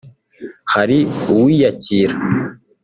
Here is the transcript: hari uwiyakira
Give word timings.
hari 0.73 0.97
uwiyakira 1.33 2.15